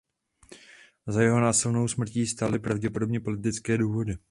Za 1.07 1.21
jeho 1.21 1.39
násilnou 1.39 1.87
smrtí 1.87 2.27
stály 2.27 2.59
pravděpodobně 2.59 3.19
politické 3.19 3.77
důvody. 3.77 4.17